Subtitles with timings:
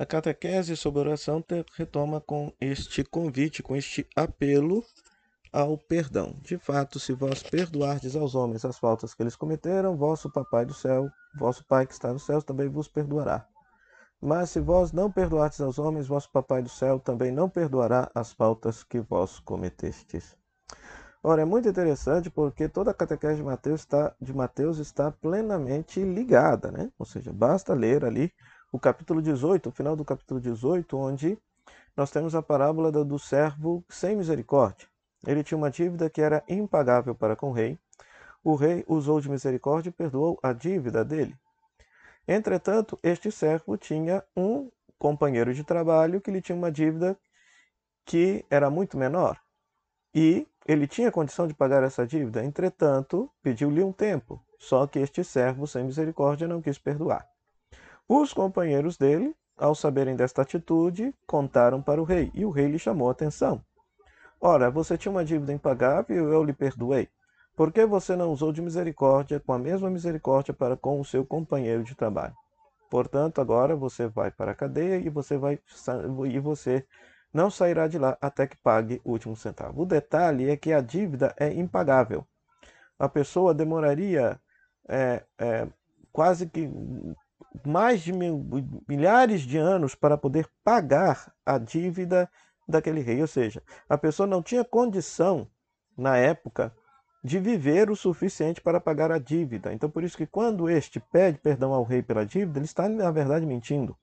[0.00, 1.44] A catequese sobre oração
[1.74, 4.84] retoma com este convite, com este apelo
[5.52, 6.38] ao perdão.
[6.40, 10.72] De fato, se vós perdoardes aos homens as faltas que eles cometeram, vosso Papai do
[10.72, 13.44] céu, vosso Pai que está no céu, também vos perdoará.
[14.20, 18.32] Mas se vós não perdoardes aos homens, vosso Papai do céu também não perdoará as
[18.32, 20.36] faltas que vós cometestes.
[21.24, 26.00] Ora, é muito interessante porque toda a catequese de Mateus está, de Mateus está plenamente
[26.04, 26.88] ligada, né?
[26.96, 28.32] Ou seja, basta ler ali
[28.70, 31.38] o capítulo 18, o final do capítulo 18, onde
[31.96, 34.86] nós temos a parábola do servo sem misericórdia.
[35.26, 37.78] Ele tinha uma dívida que era impagável para com o rei.
[38.44, 41.34] O rei usou de misericórdia e perdoou a dívida dele.
[42.26, 47.18] Entretanto, este servo tinha um companheiro de trabalho que lhe tinha uma dívida
[48.04, 49.40] que era muito menor.
[50.14, 52.44] E ele tinha condição de pagar essa dívida.
[52.44, 54.42] Entretanto, pediu-lhe um tempo.
[54.58, 57.26] Só que este servo sem misericórdia não quis perdoar.
[58.08, 62.78] Os companheiros dele, ao saberem desta atitude, contaram para o rei, e o rei lhe
[62.78, 63.62] chamou a atenção.
[64.40, 67.08] Ora, você tinha uma dívida impagável e eu lhe perdoei.
[67.54, 71.26] Por que você não usou de misericórdia com a mesma misericórdia para com o seu
[71.26, 72.34] companheiro de trabalho?
[72.88, 75.60] Portanto, agora você vai para a cadeia e você vai
[76.30, 76.86] e você
[77.34, 79.82] não sairá de lá até que pague o último centavo.
[79.82, 82.24] O detalhe é que a dívida é impagável.
[82.98, 84.40] A pessoa demoraria
[84.88, 85.68] é, é,
[86.12, 86.70] quase que
[87.66, 88.46] mais de mil,
[88.88, 92.30] milhares de anos para poder pagar a dívida
[92.68, 93.20] daquele rei.
[93.20, 95.48] Ou seja, a pessoa não tinha condição,
[95.96, 96.72] na época,
[97.24, 99.72] de viver o suficiente para pagar a dívida.
[99.72, 103.10] Então, por isso que quando este pede perdão ao rei pela dívida, ele está, na
[103.10, 103.96] verdade, mentindo.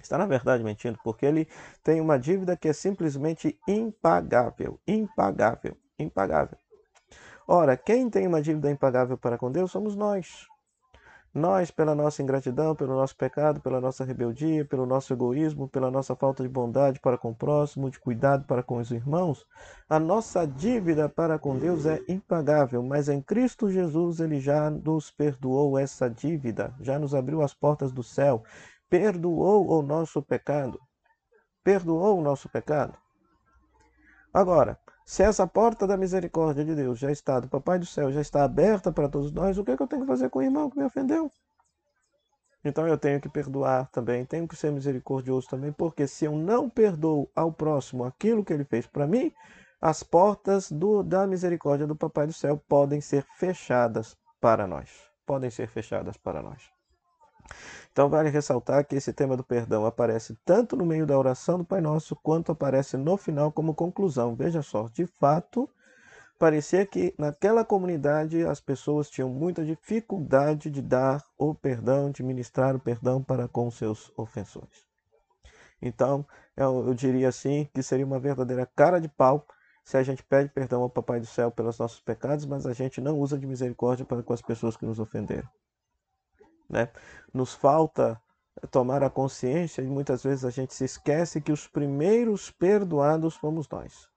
[0.00, 1.48] Está, na verdade, mentindo, porque ele
[1.82, 4.78] tem uma dívida que é simplesmente impagável.
[4.86, 5.76] Impagável.
[5.98, 6.58] Impagável.
[7.48, 10.46] Ora, quem tem uma dívida impagável para com Deus somos nós.
[11.36, 16.16] Nós, pela nossa ingratidão, pelo nosso pecado, pela nossa rebeldia, pelo nosso egoísmo, pela nossa
[16.16, 19.46] falta de bondade para com o próximo, de cuidado para com os irmãos,
[19.86, 25.10] a nossa dívida para com Deus é impagável, mas em Cristo Jesus ele já nos
[25.10, 28.42] perdoou essa dívida, já nos abriu as portas do céu,
[28.88, 30.80] perdoou o nosso pecado.
[31.62, 32.96] Perdoou o nosso pecado.
[34.32, 38.20] Agora, se essa porta da misericórdia de Deus já está, do Papai do Céu, já
[38.20, 40.42] está aberta para todos nós, o que, é que eu tenho que fazer com o
[40.42, 41.30] irmão que me ofendeu?
[42.64, 46.68] Então eu tenho que perdoar também, tenho que ser misericordioso também, porque se eu não
[46.68, 49.32] perdoo ao próximo aquilo que ele fez para mim,
[49.80, 54.90] as portas do, da misericórdia do Papai do Céu podem ser fechadas para nós.
[55.24, 56.75] Podem ser fechadas para nós.
[57.92, 61.64] Então vale ressaltar que esse tema do perdão aparece tanto no meio da oração do
[61.64, 64.34] Pai Nosso, quanto aparece no final como conclusão.
[64.34, 65.68] Veja só, de fato,
[66.38, 72.76] parecia que naquela comunidade as pessoas tinham muita dificuldade de dar o perdão, de ministrar
[72.76, 74.86] o perdão para com seus ofensores.
[75.80, 76.26] Então,
[76.56, 79.46] eu, eu diria assim que seria uma verdadeira cara de pau
[79.84, 83.00] se a gente pede perdão ao Papai do Céu pelos nossos pecados, mas a gente
[83.00, 85.48] não usa de misericórdia para com as pessoas que nos ofenderam.
[86.68, 86.88] Né?
[87.32, 88.20] Nos falta
[88.70, 93.68] tomar a consciência e muitas vezes a gente se esquece que os primeiros perdoados fomos
[93.68, 94.08] nós.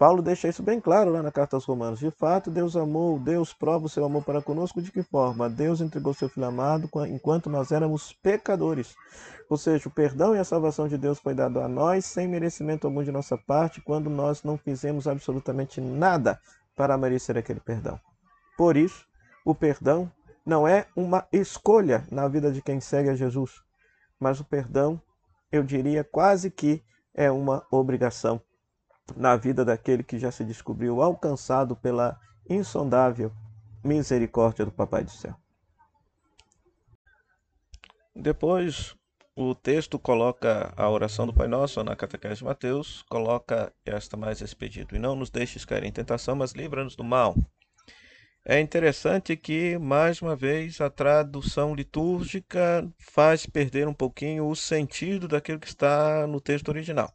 [0.00, 2.00] Paulo deixa isso bem claro lá na carta aos Romanos.
[2.00, 5.50] De fato, Deus amou, Deus prova o seu amor para conosco de que forma?
[5.50, 8.94] Deus entregou seu filho amado enquanto nós éramos pecadores.
[9.50, 12.86] Ou seja, o perdão e a salvação de Deus foi dado a nós sem merecimento
[12.86, 16.40] algum de nossa parte, quando nós não fizemos absolutamente nada
[16.74, 18.00] para merecer aquele perdão.
[18.56, 19.04] Por isso,
[19.44, 20.10] o perdão
[20.44, 23.62] não é uma escolha na vida de quem segue a Jesus,
[24.18, 25.00] mas o perdão,
[25.50, 26.82] eu diria quase que
[27.14, 28.40] é uma obrigação
[29.16, 32.18] na vida daquele que já se descobriu alcançado pela
[32.48, 33.32] insondável
[33.82, 35.34] misericórdia do Papai do Céu.
[38.14, 38.94] Depois,
[39.34, 44.40] o texto coloca a oração do Pai Nosso na catequese de Mateus, coloca esta mais
[44.40, 44.94] expedito.
[44.94, 47.34] E não nos deixes cair em tentação, mas livra-nos do mal.
[48.44, 55.28] É interessante que, mais uma vez, a tradução litúrgica faz perder um pouquinho o sentido
[55.28, 57.12] daquilo que está no texto original.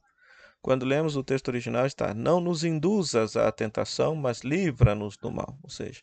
[0.62, 5.58] Quando lemos o texto original, está: Não nos induzas à tentação, mas livra-nos do mal.
[5.64, 6.02] Ou seja,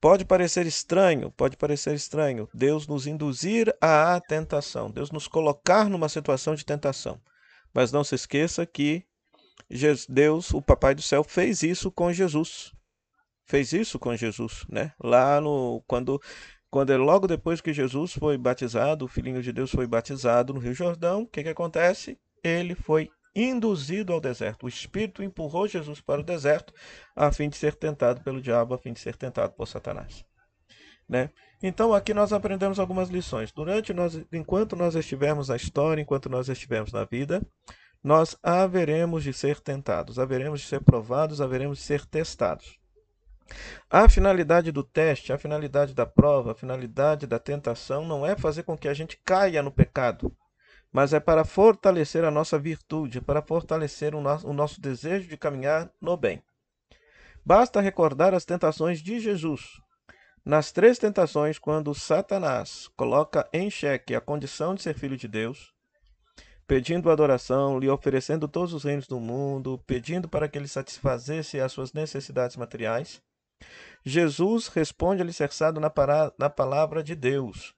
[0.00, 6.08] pode parecer estranho, pode parecer estranho Deus nos induzir à tentação, Deus nos colocar numa
[6.08, 7.20] situação de tentação.
[7.74, 9.04] Mas não se esqueça que
[10.08, 12.72] Deus, o Papai do Céu, fez isso com Jesus
[13.46, 14.92] fez isso com Jesus, né?
[15.02, 16.20] Lá no quando
[16.70, 20.60] quando é logo depois que Jesus foi batizado, o filhinho de Deus foi batizado no
[20.60, 22.18] Rio Jordão, o que que acontece?
[22.42, 24.64] Ele foi induzido ao deserto.
[24.64, 26.72] O Espírito empurrou Jesus para o deserto
[27.14, 30.24] a fim de ser tentado pelo diabo, a fim de ser tentado por Satanás.
[31.08, 31.30] Né?
[31.62, 33.52] Então aqui nós aprendemos algumas lições.
[33.52, 37.42] Durante nós, enquanto nós estivermos na história, enquanto nós estivermos na vida,
[38.02, 42.81] nós haveremos de ser tentados, haveremos de ser provados, haveremos de ser testados.
[43.90, 48.62] A finalidade do teste, a finalidade da prova, a finalidade da tentação não é fazer
[48.62, 50.34] com que a gente caia no pecado,
[50.90, 55.36] mas é para fortalecer a nossa virtude, para fortalecer o nosso, o nosso desejo de
[55.36, 56.42] caminhar no bem.
[57.44, 59.80] Basta recordar as tentações de Jesus,
[60.44, 65.72] nas três tentações, quando Satanás coloca em xeque a condição de ser filho de Deus,
[66.66, 71.70] pedindo adoração, lhe oferecendo todos os reinos do mundo, pedindo para que ele satisfazesse as
[71.70, 73.22] suas necessidades materiais,
[74.04, 75.92] Jesus responde alicerçado na,
[76.38, 77.74] na palavra de Deus,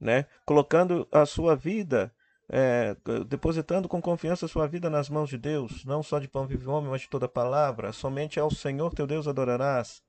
[0.00, 0.26] né?
[0.46, 2.12] colocando a sua vida,
[2.48, 2.96] é,
[3.26, 6.68] depositando com confiança a sua vida nas mãos de Deus, não só de pão vive
[6.68, 10.02] homem, mas de toda palavra, somente ao Senhor teu Deus adorarás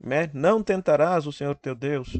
[0.00, 0.30] né?
[0.32, 2.18] Não tentarás o Senhor teu Deus.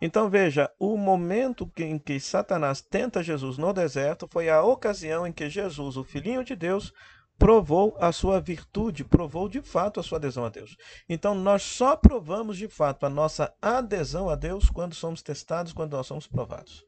[0.00, 5.32] Então veja, o momento em que Satanás tenta Jesus no deserto foi a ocasião em
[5.32, 6.92] que Jesus, o Filhinho de Deus,
[7.38, 10.76] provou a sua virtude, provou de fato a sua adesão a Deus.
[11.08, 15.92] Então nós só provamos de fato a nossa adesão a Deus quando somos testados, quando
[15.92, 16.84] nós somos provados.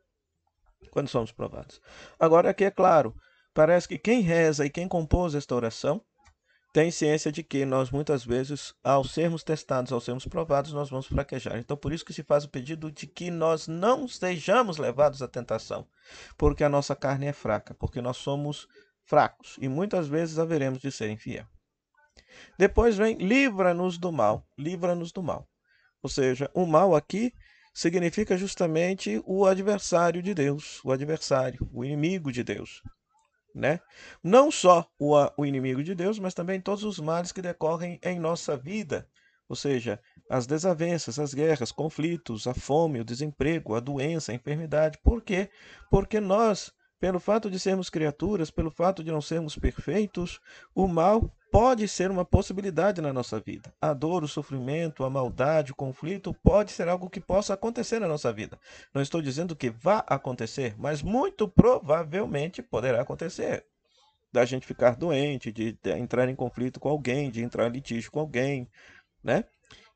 [0.91, 1.81] Quando somos provados.
[2.19, 3.15] Agora aqui é claro,
[3.55, 6.03] parece que quem reza e quem compôs esta oração
[6.73, 11.07] tem ciência de que nós muitas vezes, ao sermos testados, ao sermos provados, nós vamos
[11.07, 11.59] fraquejar.
[11.59, 15.27] Então, por isso que se faz o pedido de que nós não sejamos levados à
[15.27, 15.87] tentação,
[16.39, 18.69] porque a nossa carne é fraca, porque nós somos
[19.11, 21.45] fracos e muitas vezes haveremos de ser infiel.
[22.59, 25.47] Depois vem livra-nos do mal, livra-nos do mal.
[26.03, 27.33] Ou seja, o mal aqui
[27.75, 32.81] significa justamente o adversário de Deus, o adversário, o inimigo de Deus
[33.55, 33.81] né?
[34.23, 38.19] Não só o, o inimigo de Deus, mas também todos os males que decorrem em
[38.19, 39.09] nossa vida,
[39.49, 44.99] ou seja, as desavenças, as guerras, conflitos, a fome, o desemprego, a doença, a enfermidade.
[45.03, 45.51] Por quê?
[45.91, 50.39] Porque nós, pelo fato de sermos criaturas, pelo fato de não sermos perfeitos,
[50.75, 53.73] o mal pode ser uma possibilidade na nossa vida.
[53.81, 58.07] A dor, o sofrimento, a maldade, o conflito pode ser algo que possa acontecer na
[58.07, 58.59] nossa vida.
[58.95, 63.65] Não estou dizendo que vá acontecer, mas muito provavelmente poderá acontecer.
[64.31, 68.21] Da gente ficar doente, de entrar em conflito com alguém, de entrar em litígio com
[68.21, 68.69] alguém,
[69.25, 69.45] né?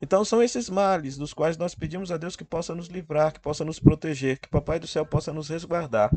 [0.01, 3.39] Então são esses males dos quais nós pedimos a Deus que possa nos livrar, que
[3.39, 6.11] possa nos proteger, que o Papai do céu possa nos resguardar.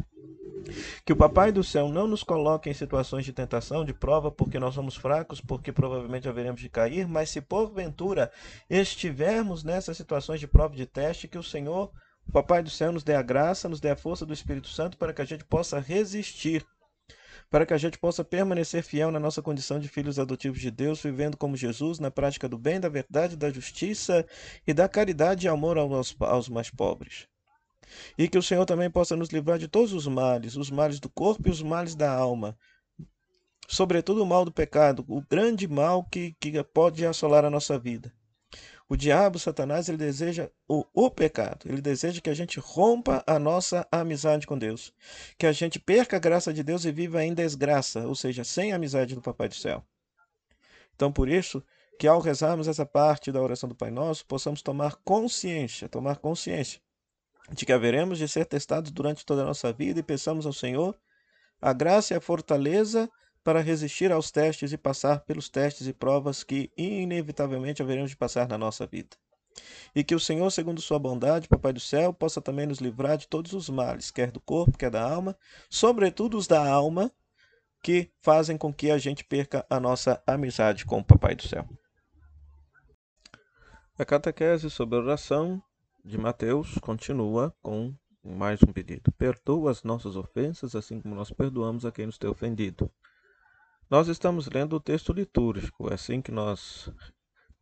[1.05, 4.59] Que o Papai do céu não nos coloque em situações de tentação, de prova, porque
[4.59, 8.31] nós somos fracos, porque provavelmente haveremos de cair, mas se porventura
[8.69, 11.91] estivermos nessas situações de prova de teste, que o Senhor,
[12.27, 14.99] o Papai do céu, nos dê a graça, nos dê a força do Espírito Santo
[14.99, 16.67] para que a gente possa resistir
[17.51, 21.03] para que a gente possa permanecer fiel na nossa condição de filhos adotivos de Deus,
[21.03, 24.27] vivendo como Jesus, na prática do bem, da verdade, da justiça
[24.67, 27.27] e da caridade e amor aos, aos mais pobres.
[28.19, 31.09] E que o Senhor também possa nos livrar de todos os males, os males do
[31.09, 32.57] corpo e os males da alma.
[33.67, 38.13] Sobretudo o mal do pecado, o grande mal que, que pode assolar a nossa vida.
[38.89, 41.67] O diabo, Satanás, ele deseja o, o pecado.
[41.67, 44.95] Ele deseja que a gente rompa a nossa amizade com Deus.
[45.37, 48.73] Que a gente perca a graça de Deus e viva em desgraça, ou seja, sem
[48.73, 49.85] a amizade do Papai do Céu.
[50.95, 51.63] Então, por isso,
[51.99, 56.81] que ao rezarmos essa parte da oração do Pai Nosso, possamos tomar consciência, tomar consciência
[57.51, 60.99] de que haveremos de ser testados durante toda a nossa vida e peçamos ao Senhor
[61.61, 63.11] a graça e a fortaleza
[63.43, 68.49] para resistir aos testes e passar pelos testes e provas que inevitavelmente haveremos de passar
[68.49, 69.17] na nossa vida.
[69.95, 73.27] E que o Senhor, segundo sua bondade, Papai do céu, possa também nos livrar de
[73.27, 75.37] todos os males, quer do corpo, quer da alma,
[75.69, 77.11] sobretudo os da alma,
[77.83, 81.69] que fazem com que a gente perca a nossa amizade com o Papai do céu.
[83.99, 85.63] A catequese sobre a oração
[86.05, 89.11] de Mateus continua com mais um pedido.
[89.13, 92.91] Perdoa as nossas ofensas, assim como nós perdoamos a quem nos tem ofendido.
[93.91, 96.93] Nós estamos lendo o texto litúrgico, é assim que nós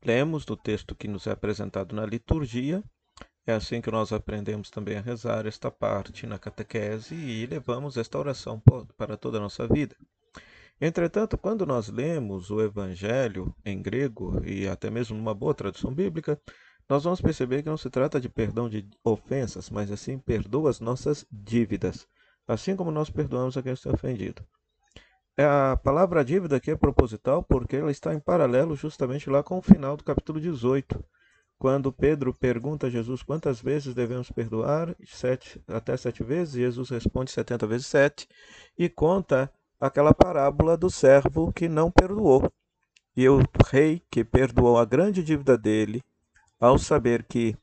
[0.05, 2.83] lemos do texto que nos é apresentado na liturgia,
[3.47, 8.19] é assim que nós aprendemos também a rezar esta parte na catequese e levamos esta
[8.19, 8.61] oração
[8.97, 9.95] para toda a nossa vida.
[10.81, 16.41] Entretanto, quando nós lemos o Evangelho em grego e até mesmo numa boa tradução bíblica,
[16.89, 20.81] nós vamos perceber que não se trata de perdão de ofensas, mas assim perdoa as
[20.81, 22.05] nossas dívidas,
[22.49, 24.45] assim como nós perdoamos a quem está ofendido.
[25.39, 29.59] É, a palavra dívida aqui é proposital porque ela está em paralelo justamente lá com
[29.59, 31.05] o final do capítulo 18,
[31.59, 37.31] quando Pedro pergunta a Jesus quantas vezes devemos perdoar, sete, até sete vezes, Jesus responde
[37.31, 38.27] setenta vezes sete,
[38.79, 42.51] e conta aquela parábola do servo que não perdoou.
[43.15, 46.03] E o rei que perdoou a grande dívida dele
[46.59, 47.55] ao saber que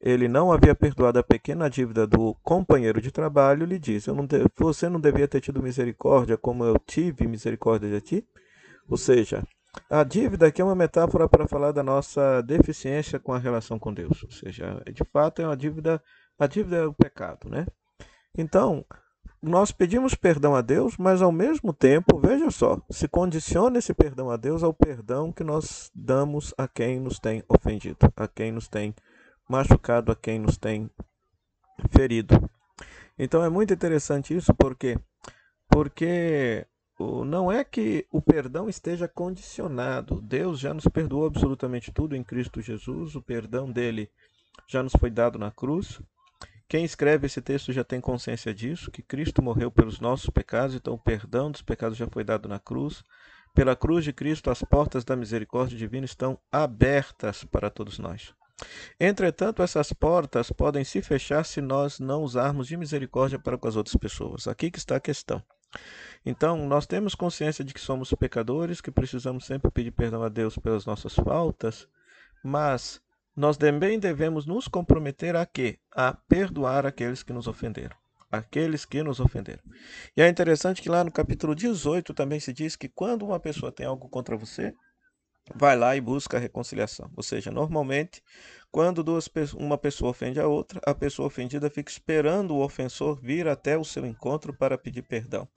[0.00, 4.44] ele não havia perdoado a pequena dívida do companheiro de trabalho, lhe disse: não de...
[4.56, 8.28] Você não devia ter tido misericórdia como eu tive misericórdia de ti?
[8.88, 9.42] Ou seja,
[9.90, 13.92] a dívida aqui é uma metáfora para falar da nossa deficiência com a relação com
[13.92, 14.22] Deus.
[14.22, 16.02] Ou seja, de fato é uma dívida,
[16.38, 17.66] a dívida é o pecado, né?
[18.36, 18.84] Então,
[19.42, 24.30] nós pedimos perdão a Deus, mas ao mesmo tempo, veja só, se condiciona esse perdão
[24.30, 28.68] a Deus ao perdão que nós damos a quem nos tem ofendido, a quem nos
[28.68, 28.94] tem
[29.48, 30.90] machucado, a quem nos tem
[31.90, 32.50] ferido.
[33.18, 34.98] Então é muito interessante isso porque
[35.68, 36.66] porque
[37.24, 40.20] não é que o perdão esteja condicionado.
[40.20, 44.10] Deus já nos perdoou absolutamente tudo em Cristo Jesus, o perdão dele
[44.66, 46.00] já nos foi dado na cruz.
[46.68, 50.94] Quem escreve esse texto já tem consciência disso, que Cristo morreu pelos nossos pecados, então
[50.94, 53.02] o perdão dos pecados já foi dado na cruz.
[53.54, 58.34] Pela cruz de Cristo, as portas da misericórdia divina estão abertas para todos nós.
[58.98, 63.76] Entretanto, essas portas podem se fechar se nós não usarmos de misericórdia para com as
[63.76, 64.48] outras pessoas.
[64.48, 65.42] Aqui que está a questão.
[66.24, 70.56] Então, nós temos consciência de que somos pecadores, que precisamos sempre pedir perdão a Deus
[70.56, 71.86] pelas nossas faltas,
[72.42, 73.00] mas
[73.36, 75.78] nós também devemos nos comprometer a quê?
[75.92, 77.96] A perdoar aqueles que nos ofenderam.
[78.30, 79.62] Aqueles que nos ofenderam.
[80.16, 83.72] E é interessante que lá no capítulo 18 também se diz que quando uma pessoa
[83.72, 84.74] tem algo contra você,
[85.54, 87.10] vai lá e busca a reconciliação.
[87.16, 88.22] Ou seja, normalmente,
[88.70, 93.48] quando duas, uma pessoa ofende a outra, a pessoa ofendida fica esperando o ofensor vir
[93.48, 95.48] até o seu encontro para pedir perdão.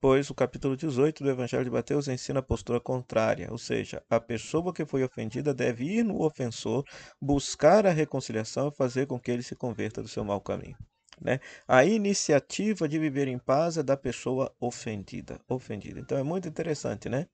[0.00, 4.18] Pois o capítulo 18 do Evangelho de Mateus ensina a postura contrária, ou seja, a
[4.18, 6.84] pessoa que foi ofendida deve ir no ofensor,
[7.20, 10.76] buscar a reconciliação e fazer com que ele se converta do seu mau caminho.
[11.20, 11.38] Né?
[11.68, 15.40] A iniciativa de viver em paz é da pessoa ofendida.
[15.48, 16.00] ofendida.
[16.00, 17.26] Então é muito interessante, né?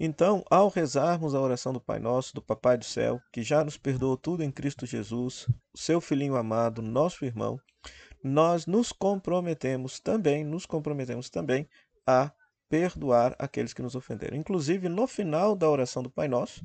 [0.00, 3.76] Então, ao rezarmos a oração do Pai Nosso, do Papai do Céu, que já nos
[3.76, 7.58] perdoou tudo em Cristo Jesus, seu filhinho amado, nosso irmão,
[8.22, 11.68] nós nos comprometemos também, nos comprometemos também
[12.06, 12.30] a
[12.68, 14.36] perdoar aqueles que nos ofenderam.
[14.36, 16.64] Inclusive, no final da oração do Pai Nosso,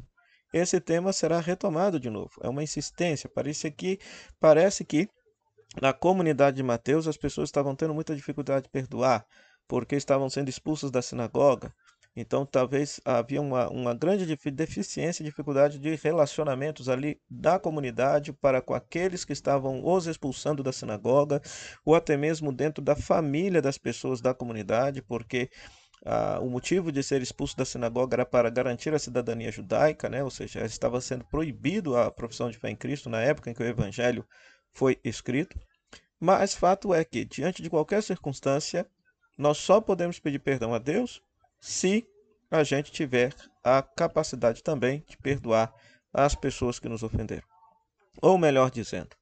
[0.54, 2.32] esse tema será retomado de novo.
[2.42, 3.28] É uma insistência.
[3.34, 4.00] Parece que,
[4.40, 5.10] parece que
[5.82, 9.25] na comunidade de Mateus as pessoas estavam tendo muita dificuldade de perdoar,
[9.68, 11.74] porque estavam sendo expulsas da sinagoga,
[12.15, 18.75] então, talvez havia uma, uma grande deficiência, dificuldade de relacionamentos ali da comunidade para com
[18.75, 21.41] aqueles que estavam os expulsando da sinagoga,
[21.84, 25.50] ou até mesmo dentro da família das pessoas da comunidade, porque
[26.05, 30.24] ah, o motivo de ser expulso da sinagoga era para garantir a cidadania judaica, né?
[30.24, 33.63] ou seja, estava sendo proibido a profissão de fé em Cristo na época em que
[33.63, 34.24] o evangelho
[34.72, 35.58] foi escrito.
[36.20, 38.86] Mas fato é que, diante de qualquer circunstância,
[39.36, 41.20] nós só podemos pedir perdão a Deus
[41.63, 42.05] se
[42.51, 45.74] a gente tiver a capacidade também de perdoar
[46.13, 47.48] as pessoas que nos ofenderam.
[48.22, 49.15] Ou melhor dizendo,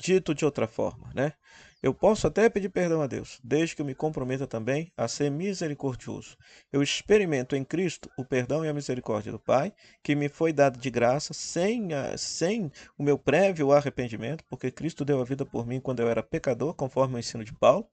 [0.00, 1.34] dito de outra forma, né?
[1.82, 5.30] Eu posso até pedir perdão a Deus, desde que eu me comprometa também a ser
[5.30, 6.34] misericordioso.
[6.72, 9.70] Eu experimento em Cristo o perdão e a misericórdia do Pai,
[10.02, 15.04] que me foi dado de graça, sem, a, sem o meu prévio arrependimento, porque Cristo
[15.04, 17.86] deu a vida por mim quando eu era pecador, conforme o ensino de Paulo.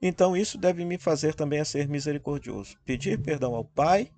[0.00, 2.76] Então isso deve me fazer também a ser misericordioso.
[2.84, 4.10] Pedir perdão ao Pai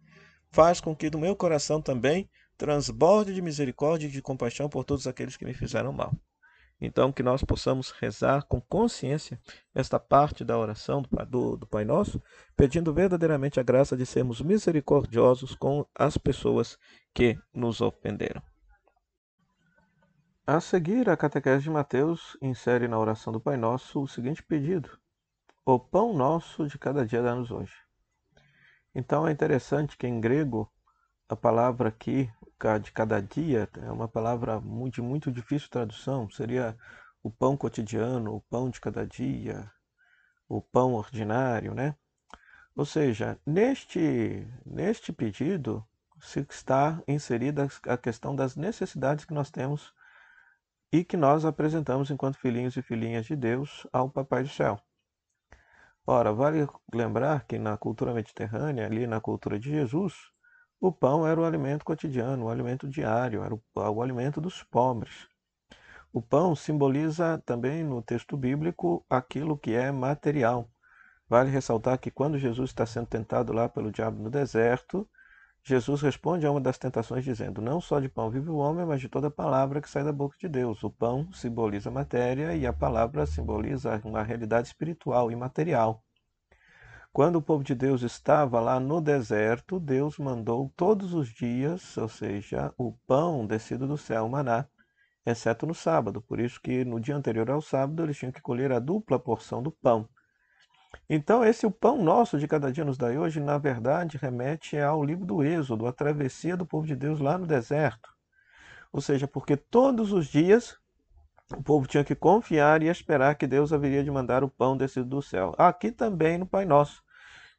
[0.50, 5.06] faz com que do meu coração também transborde de misericórdia e de compaixão por todos
[5.06, 6.14] aqueles que me fizeram mal.
[6.84, 9.40] Então, que nós possamos rezar com consciência
[9.72, 12.20] esta parte da oração do, do, do, Pai Nosso,
[12.56, 16.76] pedindo verdadeiramente a graça de sermos misericordiosos com as pessoas
[17.14, 18.42] que nos ofenderam.
[20.44, 24.98] A seguir, a catequese de Mateus insere na oração do Pai Nosso o seguinte pedido:
[25.64, 27.74] o pão nosso de cada dia dá-nos hoje.
[28.94, 30.70] Então é interessante que em grego
[31.28, 32.30] a palavra aqui,
[32.82, 34.60] de cada dia, é uma palavra
[34.92, 36.28] de muito difícil tradução.
[36.30, 36.76] Seria
[37.22, 39.70] o pão cotidiano, o pão de cada dia,
[40.48, 41.96] o pão ordinário, né?
[42.76, 45.84] Ou seja, neste, neste pedido
[46.20, 49.92] se está inserida a questão das necessidades que nós temos
[50.92, 54.80] e que nós apresentamos enquanto filhinhos e filhinhas de Deus ao Papai do Céu.
[56.06, 60.14] Ora, vale lembrar que na cultura mediterrânea, ali na cultura de Jesus,
[60.80, 65.28] o pão era o alimento cotidiano, o alimento diário, era o, o alimento dos pobres.
[66.12, 70.68] O pão simboliza também no texto bíblico aquilo que é material.
[71.28, 75.08] Vale ressaltar que quando Jesus está sendo tentado lá pelo diabo no deserto,
[75.64, 79.00] Jesus responde a uma das tentações dizendo: Não só de pão vive o homem, mas
[79.00, 80.82] de toda palavra que sai da boca de Deus.
[80.82, 86.02] O pão simboliza a matéria e a palavra simboliza uma realidade espiritual e material.
[87.12, 92.08] Quando o povo de Deus estava lá no deserto, Deus mandou todos os dias, ou
[92.08, 94.66] seja, o pão descido do céu, o maná,
[95.24, 96.22] exceto no sábado.
[96.22, 99.62] Por isso que no dia anterior ao sábado eles tinham que colher a dupla porção
[99.62, 100.08] do pão.
[101.08, 105.04] Então, esse o pão nosso de cada dia nos dai hoje, na verdade, remete ao
[105.04, 108.10] livro do Êxodo, a travessia do povo de Deus lá no deserto.
[108.92, 110.78] Ou seja, porque todos os dias
[111.56, 115.06] o povo tinha que confiar e esperar que Deus haveria de mandar o pão descido
[115.06, 115.54] do céu.
[115.58, 117.02] Aqui também no Pai Nosso.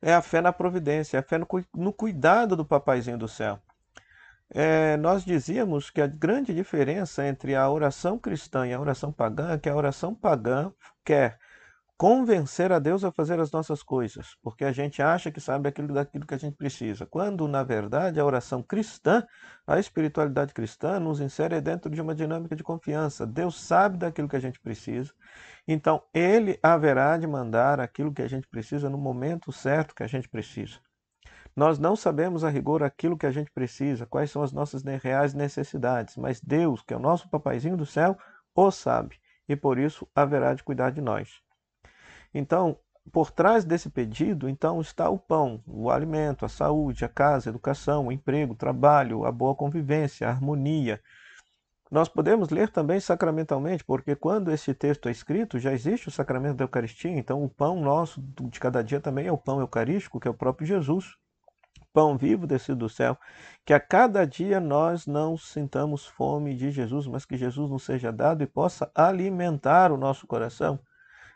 [0.02, 3.60] É a fé na providência, é a fé no, no cuidado do papaizinho do céu.
[4.50, 9.52] É, nós dizíamos que a grande diferença entre a oração cristã e a oração pagã
[9.52, 10.72] é que a oração pagã
[11.04, 11.40] quer
[11.98, 15.94] convencer a Deus a fazer as nossas coisas, porque a gente acha que sabe aquilo
[15.94, 19.26] daquilo que a gente precisa, quando na verdade a oração cristã,
[19.66, 23.26] a espiritualidade cristã nos insere dentro de uma dinâmica de confiança.
[23.26, 25.14] Deus sabe daquilo que a gente precisa,
[25.68, 30.08] então ele haverá de mandar aquilo que a gente precisa no momento certo que a
[30.08, 30.80] gente precisa.
[31.56, 35.36] Nós não sabemos a rigor aquilo que a gente precisa, quais são as nossas reais
[35.36, 38.18] necessidades, mas Deus, que é o nosso papaizinho do céu,
[38.56, 41.44] o sabe, e por isso haverá de cuidar de nós.
[42.34, 42.78] Então,
[43.12, 47.52] por trás desse pedido, então está o pão, o alimento, a saúde, a casa, a
[47.52, 51.02] educação, o emprego, o trabalho, a boa convivência, a harmonia.
[51.92, 56.56] Nós podemos ler também sacramentalmente, porque quando esse texto é escrito, já existe o sacramento
[56.56, 60.28] da Eucaristia, então o pão nosso de cada dia também é o pão eucarístico, que
[60.28, 61.16] é o próprio Jesus,
[61.94, 63.16] pão vivo descido do céu,
[63.64, 68.12] que a cada dia nós não sintamos fome de Jesus, mas que Jesus nos seja
[68.12, 70.80] dado e possa alimentar o nosso coração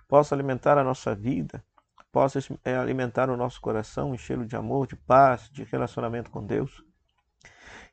[0.08, 1.64] possa alimentar a nossa vida,
[2.12, 6.84] possa é, alimentar o nosso coração, enchê-lo de amor, de paz, de relacionamento com Deus.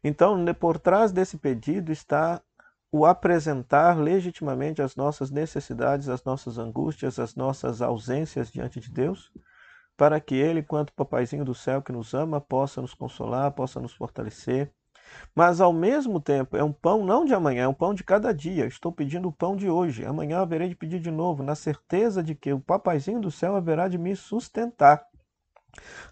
[0.03, 2.41] Então, por trás desse pedido está
[2.93, 9.33] o apresentar legitimamente as nossas necessidades, as nossas angústias, as nossas ausências diante de Deus,
[9.97, 13.93] para que Ele, quanto Papaizinho do céu que nos ama, possa nos consolar, possa nos
[13.93, 14.73] fortalecer,
[15.35, 18.33] mas ao mesmo tempo, é um pão não de amanhã, é um pão de cada
[18.33, 18.67] dia.
[18.67, 20.05] Estou pedindo o pão de hoje.
[20.05, 23.89] Amanhã haverei de pedir de novo, na certeza de que o papaizinho do céu haverá
[23.89, 25.05] de me sustentar.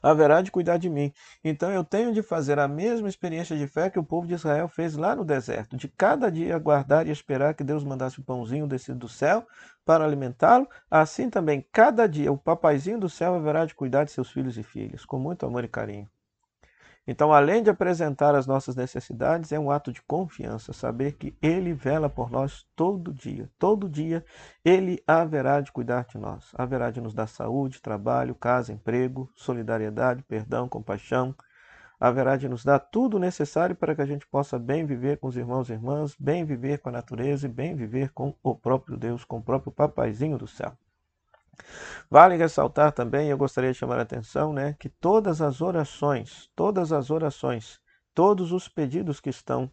[0.03, 1.13] Haverá de cuidar de mim.
[1.45, 4.67] Então eu tenho de fazer a mesma experiência de fé que o povo de Israel
[4.67, 8.67] fez lá no deserto, de cada dia aguardar e esperar que Deus mandasse o pãozinho
[8.67, 9.47] descido do céu
[9.85, 10.69] para alimentá-lo.
[10.91, 14.63] Assim também, cada dia, o papaizinho do céu haverá de cuidar de seus filhos e
[14.63, 16.09] filhas, com muito amor e carinho.
[17.05, 21.73] Então, além de apresentar as nossas necessidades, é um ato de confiança, saber que Ele
[21.73, 23.51] vela por nós todo dia.
[23.59, 24.25] Todo dia
[24.65, 30.23] Ele haverá de cuidar de nós, haverá de nos dar saúde, trabalho, casa, emprego, solidariedade,
[30.23, 31.35] perdão, compaixão.
[31.99, 35.37] Haverá de nos dar tudo necessário para que a gente possa bem viver com os
[35.37, 39.25] irmãos e irmãs, bem viver com a natureza e bem viver com o próprio Deus,
[39.25, 40.73] com o próprio Papaizinho do céu.
[42.11, 46.93] Vale ressaltar também, eu gostaria de chamar a atenção, né, que todas as orações, todas
[46.93, 47.81] as orações,
[48.15, 49.71] todos os pedidos que estão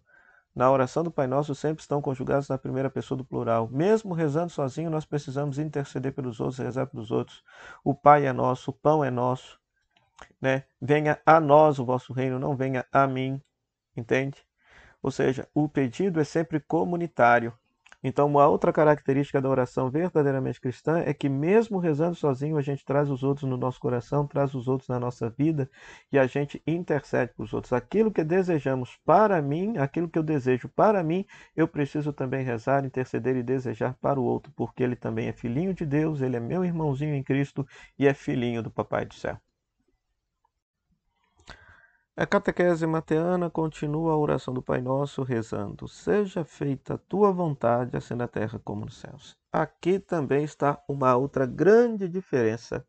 [0.55, 3.69] na oração do Pai Nosso sempre estão conjugados na primeira pessoa do plural.
[3.71, 7.43] Mesmo rezando sozinho, nós precisamos interceder pelos outros, rezar pelos outros.
[7.83, 9.59] O Pai é nosso, o pão é nosso,
[10.41, 10.65] né?
[10.81, 13.41] Venha a nós o vosso reino, não venha a mim,
[13.95, 14.37] entende?
[15.01, 17.53] Ou seja, o pedido é sempre comunitário.
[18.01, 22.85] Então, uma outra característica da oração verdadeiramente cristã é que, mesmo rezando sozinho, a gente
[22.85, 25.69] traz os outros no nosso coração, traz os outros na nossa vida
[26.11, 27.73] e a gente intercede para os outros.
[27.73, 32.85] Aquilo que desejamos para mim, aquilo que eu desejo para mim, eu preciso também rezar,
[32.85, 36.39] interceder e desejar para o outro, porque ele também é filhinho de Deus, ele é
[36.39, 39.37] meu irmãozinho em Cristo e é filhinho do Papai do Céu.
[42.17, 47.95] A catequese mateana continua a oração do Pai Nosso rezando: Seja feita a tua vontade,
[47.95, 49.37] assim na terra como nos céus.
[49.51, 52.85] Aqui também está uma outra grande diferença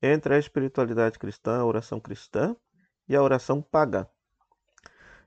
[0.00, 2.56] entre a espiritualidade cristã, a oração cristã
[3.08, 4.06] e a oração pagã.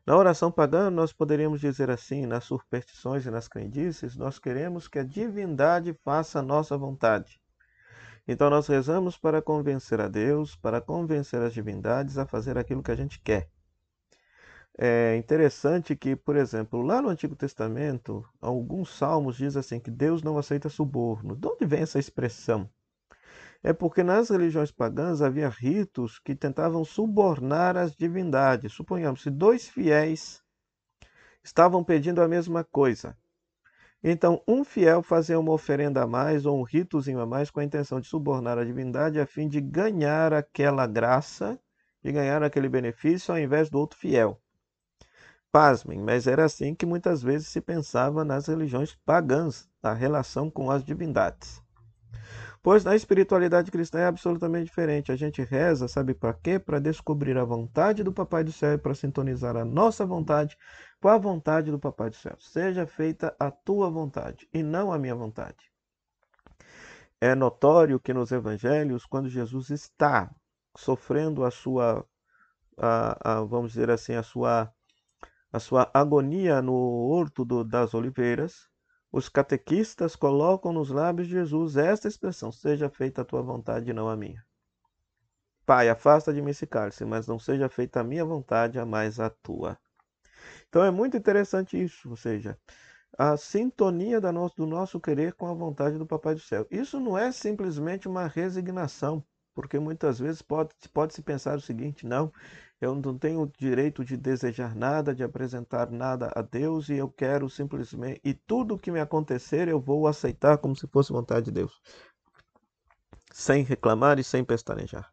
[0.05, 4.99] Na oração pagã, nós poderíamos dizer assim, nas superstições e nas crendices, nós queremos que
[4.99, 7.41] a divindade faça a nossa vontade.
[8.27, 12.91] Então nós rezamos para convencer a Deus, para convencer as divindades a fazer aquilo que
[12.91, 13.49] a gente quer.
[14.77, 20.21] É interessante que, por exemplo, lá no Antigo Testamento, alguns salmos dizem assim que Deus
[20.21, 21.35] não aceita suborno.
[21.35, 22.69] De onde vem essa expressão?
[23.63, 28.73] É porque nas religiões pagãs havia ritos que tentavam subornar as divindades.
[28.73, 30.43] Suponhamos, se dois fiéis
[31.43, 33.17] estavam pedindo a mesma coisa,
[34.07, 37.63] então, um fiel fazia uma oferenda a mais ou um ritozinho a mais com a
[37.63, 41.59] intenção de subornar a divindade a fim de ganhar aquela graça,
[42.03, 44.39] de ganhar aquele benefício ao invés do outro fiel.
[45.51, 50.69] Pasmem, mas era assim que muitas vezes se pensava nas religiões pagãs, a relação com
[50.69, 51.59] as divindades.
[52.61, 55.11] Pois na espiritualidade cristã é absolutamente diferente.
[55.11, 56.59] A gente reza, sabe para quê?
[56.59, 60.55] Para descobrir a vontade do Papai do Céu e para sintonizar a nossa vontade
[61.01, 62.35] com a vontade do Papai do Céu.
[62.39, 65.71] Seja feita a tua vontade e não a minha vontade.
[67.21, 70.33] É notório que nos evangelhos, quando Jesus está
[70.77, 72.05] sofrendo a sua,
[72.77, 74.71] a, a, vamos dizer assim, a sua,
[75.51, 78.67] a sua agonia no horto do, das oliveiras,
[79.11, 83.93] os catequistas colocam nos lábios de Jesus esta expressão: Seja feita a tua vontade e
[83.93, 84.45] não a minha.
[85.65, 89.19] Pai, afasta de mim esse cálice, mas não seja feita a minha vontade, a mais
[89.19, 89.79] a tua.
[90.69, 92.57] Então é muito interessante isso, ou seja,
[93.17, 96.67] a sintonia do nosso querer com a vontade do Papai do Céu.
[96.69, 99.23] Isso não é simplesmente uma resignação,
[99.53, 102.31] porque muitas vezes pode, pode se pensar o seguinte: não,
[102.81, 107.09] eu não tenho o direito de desejar nada, de apresentar nada a Deus e eu
[107.09, 108.19] quero simplesmente.
[108.23, 111.81] E tudo que me acontecer eu vou aceitar como se fosse vontade de Deus.
[113.31, 115.09] Sem reclamar e sem pestanejar.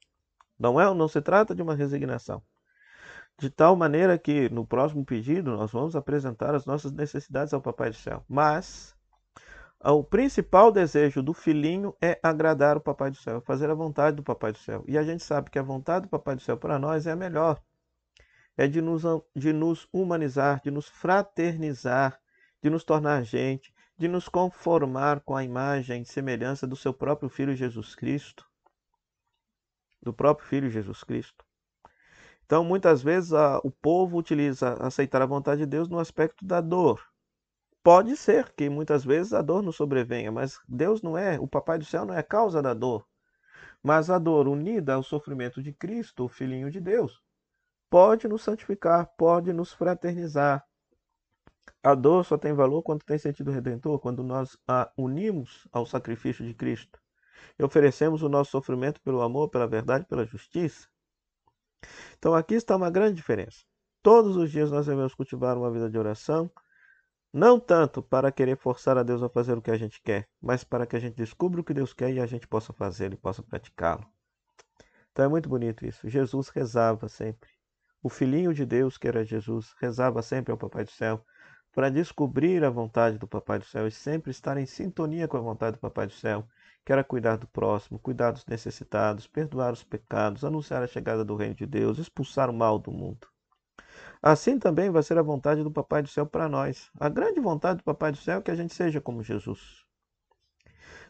[0.59, 2.43] Não é, não se trata de uma resignação.
[3.39, 7.91] De tal maneira que no próximo pedido nós vamos apresentar as nossas necessidades ao Papai
[7.91, 8.25] do Céu.
[8.29, 8.95] Mas
[9.85, 14.23] o principal desejo do filhinho é agradar o Papai do Céu, fazer a vontade do
[14.23, 14.85] Papai do Céu.
[14.87, 17.17] E a gente sabe que a vontade do Papai do Céu para nós é a
[17.17, 17.61] melhor.
[18.57, 19.03] É de nos,
[19.35, 22.21] de nos humanizar, de nos fraternizar,
[22.63, 27.29] de nos tornar gente, de nos conformar com a imagem e semelhança do seu próprio
[27.29, 28.47] Filho Jesus Cristo.
[30.01, 31.45] Do próprio Filho Jesus Cristo.
[32.53, 36.61] Então, muitas vezes, a, o povo utiliza aceitar a vontade de Deus no aspecto da
[36.61, 37.03] dor
[37.83, 41.79] Pode ser que muitas vezes a dor nos sobrevenha, mas Deus não é, o Papai
[41.79, 43.09] do Céu não é a causa da dor.
[43.83, 47.23] Mas a dor unida ao sofrimento de Cristo, o Filhinho de Deus,
[47.89, 50.63] pode nos santificar, pode nos fraternizar.
[51.83, 56.47] A dor só tem valor quando tem sentido redentor, quando nós a unimos ao sacrifício
[56.47, 57.01] de Cristo
[57.59, 60.92] e oferecemos o nosso sofrimento pelo amor, pela verdade, pela justiça.
[62.19, 63.65] Então aqui está uma grande diferença.
[64.03, 66.51] Todos os dias nós devemos cultivar uma vida de oração,
[67.33, 70.65] não tanto para querer forçar a Deus a fazer o que a gente quer, mas
[70.65, 73.17] para que a gente descubra o que Deus quer e a gente possa fazer e
[73.17, 74.07] possa praticá-lo.
[75.13, 76.09] Então é muito bonito isso.
[76.09, 77.51] Jesus rezava sempre.
[78.03, 81.25] O filhinho de Deus, que era Jesus, rezava sempre ao Papai do Céu
[81.73, 85.41] para descobrir a vontade do Papai do Céu e sempre estar em sintonia com a
[85.41, 86.47] vontade do Papai do Céu,
[86.85, 91.37] que era cuidar do próximo, cuidar dos necessitados, perdoar os pecados, anunciar a chegada do
[91.37, 93.29] reino de Deus, expulsar o mal do mundo.
[94.23, 96.91] Assim também vai ser a vontade do Papai do Céu para nós.
[96.99, 99.85] A grande vontade do Papai do Céu é que a gente seja como Jesus.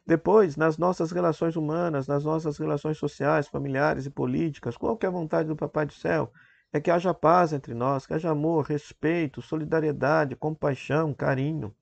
[0.07, 5.09] Depois, nas nossas relações humanas, nas nossas relações sociais, familiares e políticas, qual que é
[5.09, 6.33] a vontade do Papai do Céu?
[6.73, 11.75] É que haja paz entre nós, que haja amor, respeito, solidariedade, compaixão, carinho.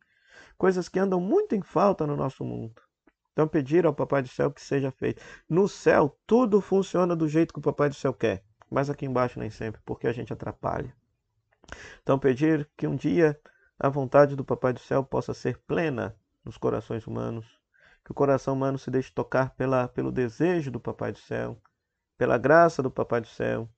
[0.59, 2.83] Coisas que andam muito em falta no nosso mundo.
[3.33, 5.23] Então, pedir ao Papai do Céu que seja feito.
[5.49, 9.39] No céu, tudo funciona do jeito que o Papai do Céu quer, mas aqui embaixo
[9.39, 10.95] nem sempre, porque a gente atrapalha.
[12.03, 13.39] Então, pedir que um dia
[13.79, 16.15] a vontade do Papai do Céu possa ser plena
[16.45, 17.47] nos corações humanos,
[18.05, 21.61] que o coração humano se deixe tocar pela, pelo desejo do Papai do Céu,
[22.19, 23.69] pela graça do Papai do Céu,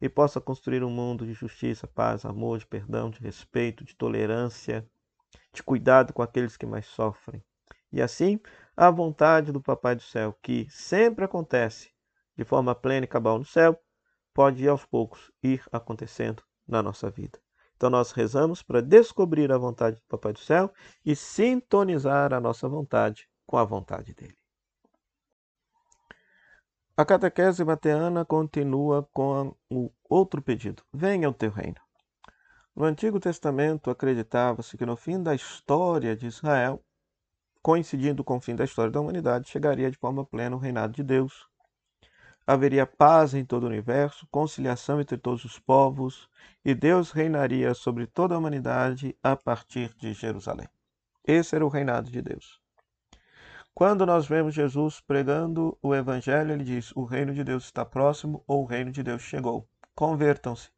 [0.00, 4.86] e possa construir um mundo de justiça, paz, amor, de perdão, de respeito, de tolerância,
[5.52, 7.42] de cuidado com aqueles que mais sofrem.
[7.92, 8.40] E assim,
[8.76, 11.90] a vontade do Papai do Céu, que sempre acontece
[12.36, 13.78] de forma plena e cabal no céu,
[14.32, 17.38] pode aos poucos ir acontecendo na nossa vida.
[17.76, 20.72] Então nós rezamos para descobrir a vontade do Papai do Céu
[21.04, 24.36] e sintonizar a nossa vontade com a vontade dele.
[26.96, 31.80] A catequese mateana continua com o outro pedido: venha o teu reino.
[32.74, 36.84] No Antigo Testamento acreditava-se que no fim da história de Israel,
[37.64, 41.02] coincidindo com o fim da história da humanidade, chegaria de forma plena o reinado de
[41.02, 41.48] Deus,
[42.46, 46.28] haveria paz em todo o universo, conciliação entre todos os povos,
[46.62, 50.68] e Deus reinaria sobre toda a humanidade a partir de Jerusalém.
[51.26, 52.60] Esse era o reinado de Deus.
[53.74, 58.44] Quando nós vemos Jesus pregando o Evangelho, ele diz: O reino de Deus está próximo
[58.46, 59.66] ou o reino de Deus chegou.
[59.94, 60.68] Convertam-se.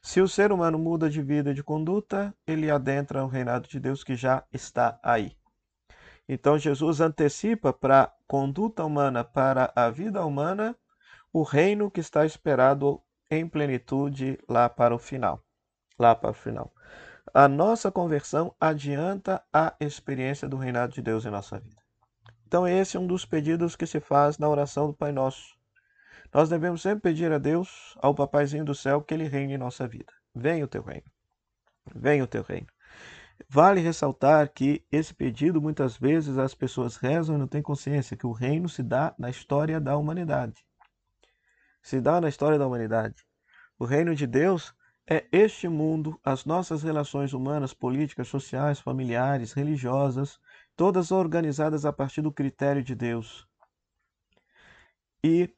[0.00, 3.78] Se o ser humano muda de vida e de conduta, ele adentra o reinado de
[3.78, 5.36] Deus que já está aí.
[6.32, 10.74] Então Jesus antecipa para a conduta humana, para a vida humana,
[11.30, 15.44] o reino que está esperado em plenitude lá para o final.
[15.98, 16.72] Lá para o final.
[17.34, 21.82] A nossa conversão adianta a experiência do reinado de Deus em nossa vida.
[22.46, 25.54] Então, esse é um dos pedidos que se faz na oração do Pai Nosso.
[26.32, 29.86] Nós devemos sempre pedir a Deus, ao Papaizinho do céu, que Ele reine em nossa
[29.86, 30.12] vida.
[30.34, 31.06] Venha o teu reino.
[31.94, 32.68] Venha o teu reino.
[33.48, 38.26] Vale ressaltar que esse pedido muitas vezes as pessoas rezam e não têm consciência que
[38.26, 40.64] o reino se dá na história da humanidade.
[41.82, 43.24] Se dá na história da humanidade.
[43.78, 44.74] O reino de Deus
[45.08, 50.38] é este mundo, as nossas relações humanas, políticas, sociais, familiares, religiosas,
[50.76, 53.46] todas organizadas a partir do critério de Deus.
[55.24, 55.52] E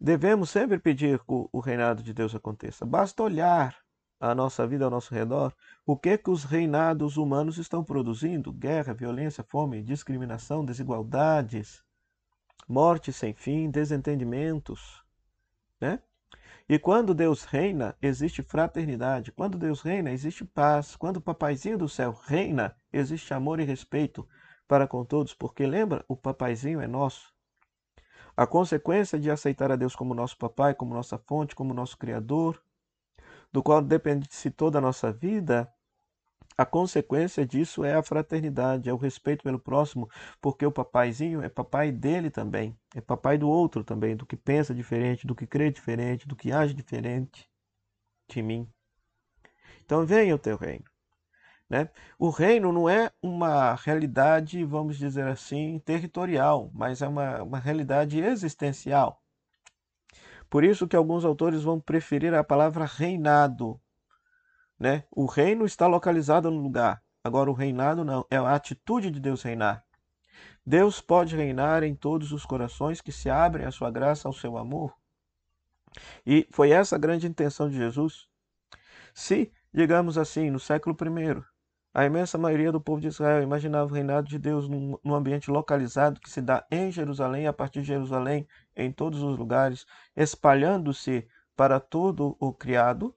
[0.00, 2.84] devemos sempre pedir que o reinado de Deus aconteça.
[2.86, 3.81] Basta olhar
[4.22, 5.52] a nossa vida ao nosso redor,
[5.84, 8.52] o que que os reinados humanos estão produzindo?
[8.52, 11.82] Guerra, violência, fome, discriminação, desigualdades,
[12.68, 15.02] morte sem fim, desentendimentos,
[15.80, 16.00] né?
[16.68, 19.32] E quando Deus reina, existe fraternidade.
[19.32, 20.94] Quando Deus reina, existe paz.
[20.94, 24.26] Quando o papaizinho do céu reina, existe amor e respeito
[24.68, 27.34] para com todos, porque lembra, o papaizinho é nosso.
[28.36, 32.62] A consequência de aceitar a Deus como nosso papai, como nossa fonte, como nosso criador,
[33.52, 35.70] do qual depende-se toda a nossa vida,
[36.56, 40.08] a consequência disso é a fraternidade, é o respeito pelo próximo,
[40.40, 44.74] porque o papaizinho é papai dele também, é papai do outro também, do que pensa
[44.74, 47.48] diferente, do que crê diferente, do que age diferente
[48.28, 48.68] de mim.
[49.84, 50.84] Então venha o teu reino.
[51.68, 51.88] Né?
[52.18, 58.20] O reino não é uma realidade, vamos dizer assim, territorial, mas é uma, uma realidade
[58.20, 59.21] existencial.
[60.52, 63.80] Por isso que alguns autores vão preferir a palavra reinado.
[64.78, 65.02] Né?
[65.10, 69.42] O reino está localizado no lugar, agora o reinado não, é a atitude de Deus
[69.42, 69.82] reinar.
[70.64, 74.58] Deus pode reinar em todos os corações que se abrem à sua graça, ao seu
[74.58, 74.94] amor.
[76.26, 78.28] E foi essa a grande intenção de Jesus.
[79.14, 81.42] Se, digamos assim, no século I,
[81.94, 85.50] a imensa maioria do povo de Israel imaginava o reinado de Deus num, num, ambiente
[85.50, 91.26] localizado que se dá em Jerusalém, a partir de Jerusalém, em todos os lugares, espalhando-se
[91.56, 93.14] para todo o criado.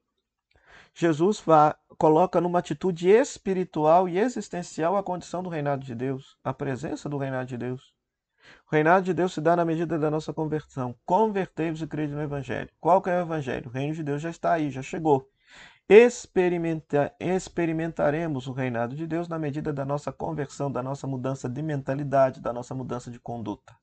[0.94, 6.54] Jesus vá, coloca numa atitude espiritual e existencial a condição do reinado de Deus, a
[6.54, 7.94] presença do reinado de Deus.
[8.68, 10.96] O reinado de Deus se dá na medida da nossa conversão.
[11.06, 12.70] Convertei-vos e crede no Evangelho.
[12.80, 13.68] Qual que é o Evangelho?
[13.68, 15.30] O reino de Deus já está aí, já chegou.
[15.88, 21.62] Experimenta, experimentaremos o reinado de Deus na medida da nossa conversão, da nossa mudança de
[21.62, 23.76] mentalidade, da nossa mudança de conduta.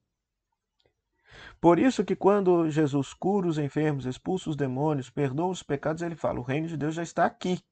[1.63, 6.17] Por isso que quando Jesus cura os enfermos, expulsa os demônios, perdoa os pecados, ele
[6.17, 7.63] fala: o reino de Deus já está aqui.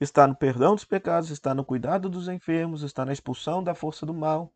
[0.00, 4.06] Está no perdão dos pecados, está no cuidado dos enfermos, está na expulsão da força
[4.06, 4.50] do mal,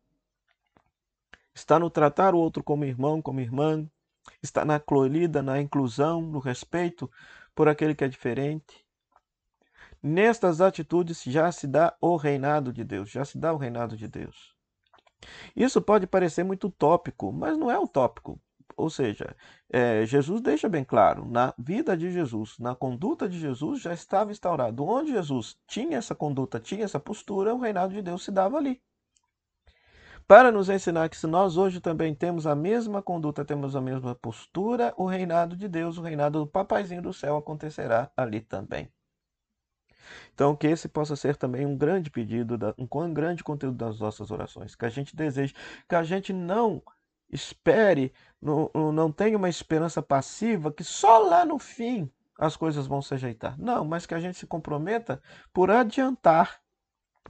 [1.53, 3.87] está no tratar o outro como irmão, como irmã,
[4.41, 7.07] está na acolhida, na inclusão, no respeito
[7.53, 8.83] por aquele que é diferente.
[10.01, 14.07] Nestas atitudes já se dá o reinado de Deus, já se dá o reinado de
[14.07, 14.55] Deus.
[15.55, 18.41] Isso pode parecer muito utópico, mas não é utópico.
[18.77, 19.35] Ou seja,
[19.71, 24.31] é, Jesus deixa bem claro, na vida de Jesus, na conduta de Jesus, já estava
[24.31, 24.85] instaurado.
[24.85, 28.81] Onde Jesus tinha essa conduta, tinha essa postura, o reinado de Deus se dava ali.
[30.27, 34.15] Para nos ensinar que se nós hoje também temos a mesma conduta, temos a mesma
[34.15, 38.91] postura, o reinado de Deus, o reinado do papaizinho do céu acontecerá ali também.
[40.33, 44.75] Então, que esse possa ser também um grande pedido, um grande conteúdo das nossas orações,
[44.75, 45.53] que a gente deseje,
[45.87, 46.81] que a gente não
[47.35, 53.01] espere, não, não tenha uma esperança passiva que só lá no fim as coisas vão
[53.01, 53.57] se ajeitar.
[53.59, 55.21] Não, mas que a gente se comprometa
[55.53, 56.59] por adiantar.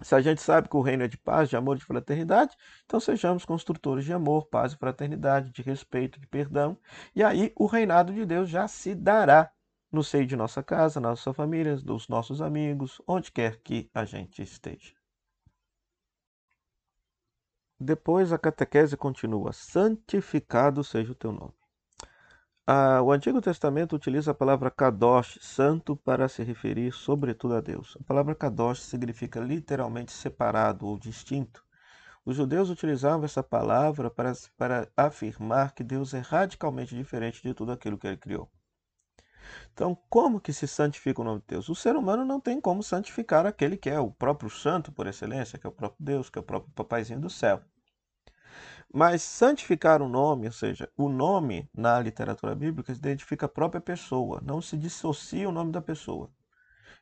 [0.02, 3.00] Se a gente sabe que o reino é de paz, de amor, de fraternidade, então
[3.00, 6.78] sejamos construtores de amor, paz e fraternidade, de respeito, de perdão,
[7.16, 9.50] e aí o reinado de Deus já se dará
[9.90, 14.42] no seio de nossa casa, nossa família, dos nossos amigos, onde quer que a gente
[14.42, 14.95] esteja.
[17.80, 21.54] Depois a catequese continua: santificado seja o teu nome.
[22.66, 27.98] Ah, o Antigo Testamento utiliza a palavra kadosh, santo, para se referir sobretudo a Deus.
[28.00, 31.64] A palavra kadosh significa literalmente separado ou distinto.
[32.26, 37.72] Os judeus utilizavam essa palavra para, para afirmar que Deus é radicalmente diferente de tudo
[37.72, 38.50] aquilo que ele criou.
[39.74, 41.70] Então, como que se santifica o nome de Deus?
[41.70, 45.60] O ser humano não tem como santificar aquele que é o próprio santo por excelência,
[45.60, 47.62] que é o próprio Deus, que é o próprio papaizinho do céu.
[48.94, 54.42] Mas santificar o nome, ou seja, o nome na literatura bíblica identifica a própria pessoa,
[54.42, 56.30] não se dissocia o nome da pessoa.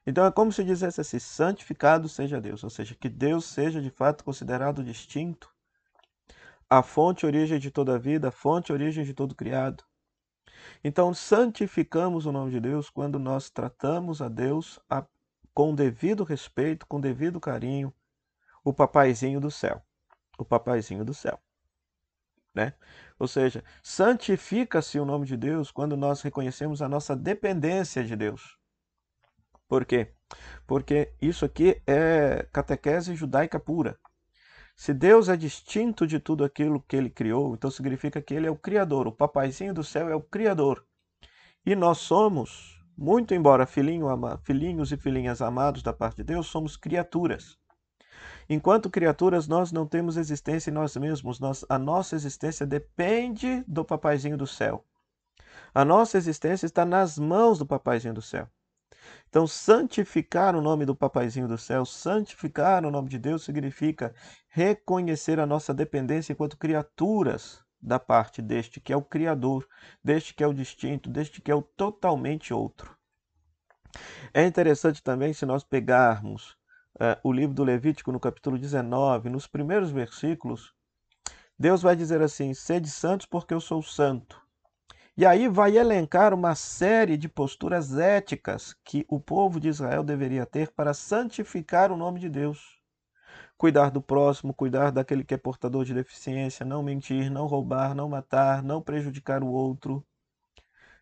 [0.06, 3.90] Então é como se dissesse assim: santificado seja Deus, ou seja, que Deus seja de
[3.90, 5.54] fato considerado distinto,
[6.70, 9.84] a fonte origem de toda a vida, a fonte origem de todo criado.
[10.84, 15.06] Então, santificamos o nome de Deus quando nós tratamos a Deus a,
[15.54, 17.94] com devido respeito, com devido carinho,
[18.64, 19.82] o papaizinho do céu.
[20.38, 21.40] O papaizinho do céu.
[22.54, 22.74] Né?
[23.18, 28.58] Ou seja, santifica-se o nome de Deus quando nós reconhecemos a nossa dependência de Deus.
[29.68, 30.14] Por quê?
[30.68, 33.98] Porque isso aqui é catequese judaica pura.
[34.76, 38.52] Se Deus é distinto de tudo aquilo que ele criou, então significa que ele é
[38.52, 39.08] o criador.
[39.08, 40.84] O papaizinho do céu é o criador.
[41.66, 44.08] E nós somos, muito embora filhinho,
[44.44, 47.58] filhinhos e filhinhas amados da parte de Deus, somos criaturas.
[48.50, 51.40] Enquanto criaturas, nós não temos existência em nós mesmos.
[51.40, 54.84] Nós, a nossa existência depende do papaizinho do céu.
[55.74, 58.48] A nossa existência está nas mãos do papaizinho do céu.
[59.30, 64.14] Então, santificar o nome do Papaizinho do céu, santificar o nome de Deus, significa
[64.48, 69.68] reconhecer a nossa dependência enquanto criaturas da parte deste que é o Criador,
[70.04, 72.96] deste que é o distinto, deste que é o totalmente outro.
[74.34, 76.52] É interessante também se nós pegarmos
[76.96, 80.74] uh, o livro do Levítico, no capítulo 19, nos primeiros versículos,
[81.58, 84.43] Deus vai dizer assim: Sede santos, porque eu sou santo.
[85.16, 90.44] E aí vai elencar uma série de posturas éticas que o povo de Israel deveria
[90.44, 92.80] ter para santificar o nome de Deus.
[93.56, 98.10] Cuidar do próximo, cuidar daquele que é portador de deficiência, não mentir, não roubar, não
[98.10, 100.04] matar, não prejudicar o outro.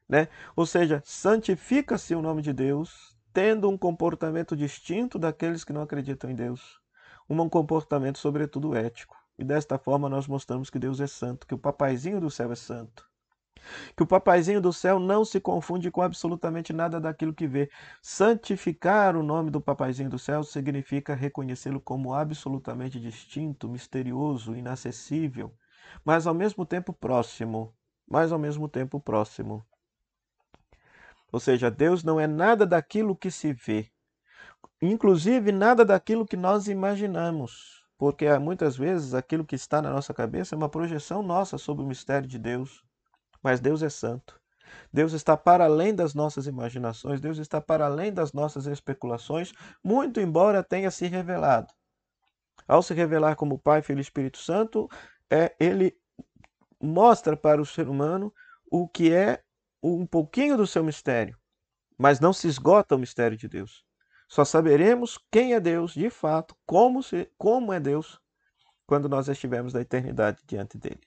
[0.10, 0.28] Né?
[0.58, 6.30] Ou seja, santifica-se o nome de Deus, tendo um comportamento distinto daqueles que não acreditam
[6.30, 6.82] em Deus.
[7.30, 9.16] Um comportamento, sobretudo, ético.
[9.40, 12.56] E desta forma nós mostramos que Deus é santo, que o papaizinho do céu é
[12.56, 13.10] santo
[13.96, 17.70] que o papaizinho do céu não se confunde com absolutamente nada daquilo que vê.
[18.02, 25.54] Santificar o nome do papaizinho do céu significa reconhecê-lo como absolutamente distinto, misterioso, inacessível,
[26.04, 27.74] mas ao mesmo tempo próximo,
[28.08, 29.66] mas ao mesmo tempo próximo.
[31.32, 33.90] Ou seja, Deus não é nada daquilo que se vê,
[34.82, 40.56] inclusive nada daquilo que nós imaginamos, porque muitas vezes aquilo que está na nossa cabeça
[40.56, 42.84] é uma projeção nossa sobre o mistério de Deus.
[43.42, 44.40] Mas Deus é santo.
[44.92, 49.52] Deus está para além das nossas imaginações, Deus está para além das nossas especulações,
[49.84, 51.74] muito embora tenha se revelado.
[52.68, 54.90] Ao se revelar como Pai, Filho e Espírito Santo,
[55.30, 55.98] é, ele
[56.82, 58.34] mostra para o ser humano
[58.70, 59.44] o que é
[59.84, 61.38] um pouquinho do seu mistério,
[61.98, 63.84] mas não se esgota o mistério de Deus.
[64.28, 68.20] Só saberemos quem é Deus de fato, como, se, como é Deus,
[68.86, 71.02] quando nós estivermos na eternidade diante dele.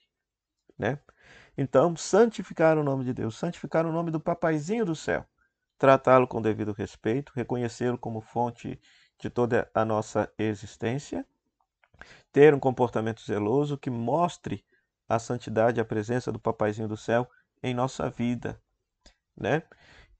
[0.77, 0.99] Né?
[1.57, 5.25] Então, santificar o nome de Deus, santificar o nome do papaizinho do céu,
[5.77, 8.79] tratá-lo com devido respeito, reconhecê-lo como fonte
[9.17, 11.25] de toda a nossa existência,
[12.31, 14.65] ter um comportamento zeloso que mostre
[15.07, 17.29] a santidade, a presença do papaizinho do céu
[17.63, 18.61] em nossa vida,
[19.37, 19.63] né?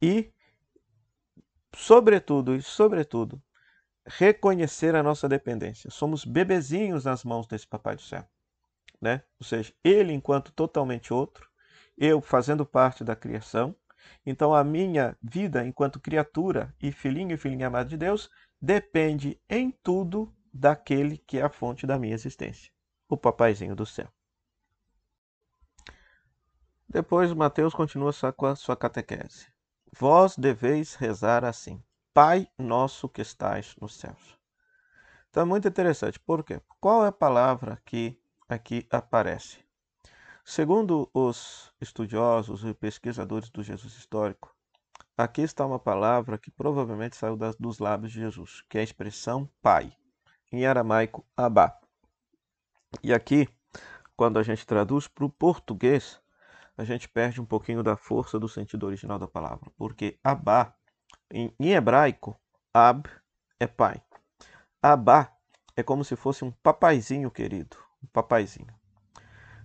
[0.02, 0.32] E
[1.76, 3.42] sobretudo, e sobretudo,
[4.06, 5.90] reconhecer a nossa dependência.
[5.90, 8.26] Somos bebezinhos nas mãos desse papai do céu
[9.02, 9.24] né?
[9.40, 11.50] Ou seja, ele enquanto totalmente outro,
[11.98, 13.76] eu fazendo parte da criação.
[14.26, 18.30] Então a minha vida enquanto criatura e filhinho e filhinha amada de Deus
[18.62, 22.72] depende em tudo daquele que é a fonte da minha existência,
[23.10, 24.08] o papaizinho do céu.
[26.88, 29.48] Depois Mateus continua com a sua catequese.
[29.98, 34.38] Vós deveis rezar assim: Pai nosso que estais nos céus.
[35.30, 36.20] Então é muito interessante.
[36.20, 36.62] Por quê?
[36.80, 39.66] Qual é a palavra que aqui aparece.
[40.44, 44.56] Segundo os estudiosos e pesquisadores do Jesus histórico,
[45.18, 48.84] aqui está uma palavra que provavelmente saiu das, dos lábios de Jesus, que é a
[48.84, 49.92] expressão pai,
[50.52, 51.76] em aramaico abá.
[53.02, 53.50] E aqui,
[54.16, 56.22] quando a gente traduz para o português,
[56.78, 60.76] a gente perde um pouquinho da força do sentido original da palavra, porque abá,
[61.32, 62.40] em, em hebraico,
[62.74, 63.10] ab
[63.60, 64.02] é pai.
[64.82, 65.36] Abá
[65.76, 68.74] é como se fosse um papaizinho querido, o papaizinho.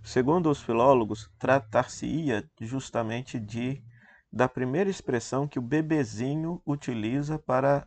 [0.03, 3.83] Segundo os filólogos, tratar-se-ia justamente de
[4.31, 7.85] da primeira expressão que o bebezinho utiliza para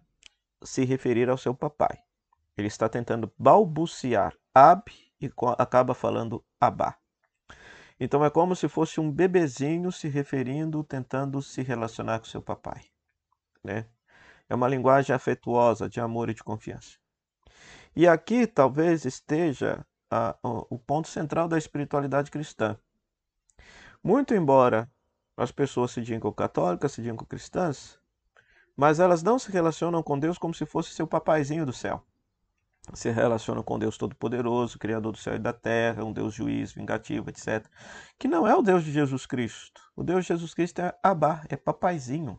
[0.62, 1.98] se referir ao seu papai.
[2.56, 4.84] Ele está tentando balbuciar ab
[5.20, 6.96] e acaba falando abá.
[7.98, 12.82] Então é como se fosse um bebezinho se referindo, tentando se relacionar com seu papai.
[13.62, 13.86] Né?
[14.48, 16.98] É uma linguagem afetuosa, de amor e de confiança.
[17.96, 22.76] E aqui talvez esteja a, o ponto central da espiritualidade cristã.
[24.02, 24.90] Muito embora
[25.36, 27.98] as pessoas se digam católicas, se digam cristãs,
[28.76, 32.04] mas elas não se relacionam com Deus como se fosse seu papaizinho do céu.
[32.92, 37.30] Se relacionam com Deus Todo-Poderoso, Criador do céu e da terra, um Deus juiz, vingativo,
[37.30, 37.66] etc.
[38.18, 39.80] Que não é o Deus de Jesus Cristo.
[39.96, 42.38] O Deus de Jesus Cristo é Abá, é papaizinho.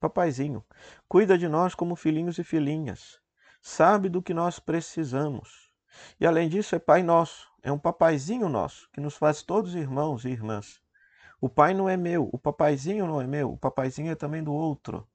[0.00, 0.64] Papaizinho.
[1.08, 3.20] Cuida de nós como filhinhos e filhinhas.
[3.62, 5.69] Sabe do que nós precisamos.
[6.18, 10.24] E além disso, é Pai Nosso, é um papaizinho nosso, que nos faz todos irmãos
[10.24, 10.80] e irmãs.
[11.40, 14.52] O pai não é meu, o papaizinho não é meu, o papaizinho é também do
[14.52, 15.06] outro.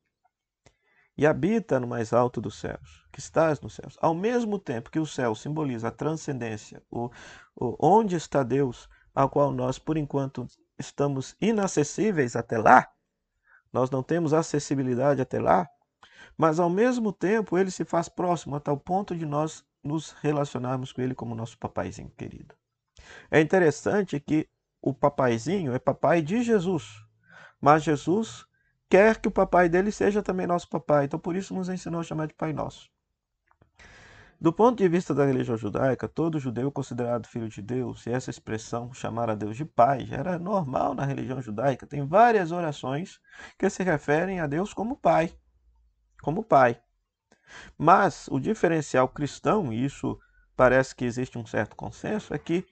[1.18, 3.98] e habita no mais alto dos céus, que estás nos céus.
[4.02, 7.10] Ao mesmo tempo que o céu simboliza a transcendência, o,
[7.56, 10.46] o onde está Deus, ao qual nós, por enquanto,
[10.78, 12.92] estamos inacessíveis até lá,
[13.72, 15.70] nós não temos acessibilidade até lá,
[16.38, 20.92] mas ao mesmo tempo ele se faz próximo a tal ponto de nós nos relacionarmos
[20.92, 22.56] com ele como nosso papaizinho querido.
[23.30, 24.50] É interessante que
[24.82, 27.04] o papaizinho é papai de Jesus,
[27.62, 28.46] mas Jesus
[28.90, 32.04] quer que o papai dele seja também nosso papai, então por isso nos ensinou a
[32.04, 32.90] chamar de Pai Nosso.
[34.40, 38.30] Do ponto de vista da religião judaica, todo judeu considerado filho de Deus, e essa
[38.30, 41.88] expressão chamar a Deus de Pai era normal na religião judaica.
[41.88, 43.20] Tem várias orações
[43.58, 45.34] que se referem a Deus como Pai.
[46.22, 46.80] Como Pai.
[47.78, 50.20] Mas o diferencial cristão, e isso
[50.56, 52.66] parece que existe um certo consenso, é que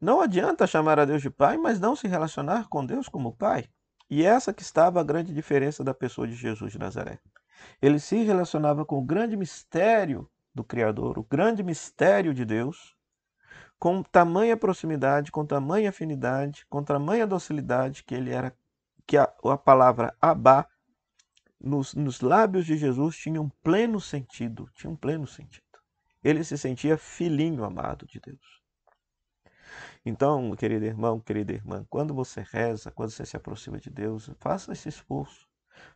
[0.00, 3.64] não adianta chamar a Deus de Pai, mas não se relacionar com Deus como Pai.
[4.08, 7.18] E essa que estava a grande diferença da pessoa de Jesus de Nazaré.
[7.82, 12.96] Ele se relacionava com o grande mistério do Criador, o grande mistério de Deus,
[13.78, 18.56] com tamanha proximidade, com tamanha afinidade, com tamanha docilidade que ele era,
[19.06, 20.66] que a, a palavra Abá
[21.60, 25.64] nos, nos lábios de Jesus tinha um pleno sentido, tinha um pleno sentido.
[26.22, 28.58] Ele se sentia filhinho amado de Deus.
[30.04, 34.72] Então, querido irmão, querida irmã, quando você reza, quando você se aproxima de Deus, faça
[34.72, 35.46] esse esforço.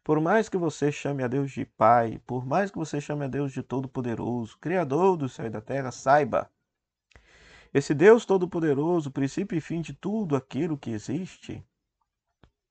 [0.04, 3.28] Por mais que você chame a Deus de Pai, por mais que você chame a
[3.28, 6.50] Deus de Todo-Poderoso, Criador do céu e da terra, saiba.
[7.74, 11.64] Esse Deus Todo-Poderoso, princípio e fim de tudo aquilo que existe,